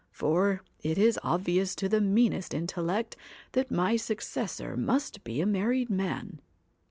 For, 0.09 0.63
it 0.79 0.97
is 0.97 1.19
obvious 1.21 1.75
to 1.75 1.87
the 1.87 2.01
meanest 2.01 2.55
in 2.55 2.65
tellect 2.65 3.15
that 3.51 3.69
my 3.69 3.97
successor 3.97 4.75
must 4.75 5.23
be 5.23 5.41
a 5.41 5.45
married 5.45 5.91
man.' 5.91 6.41